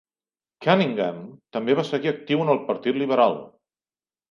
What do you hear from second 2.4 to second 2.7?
en el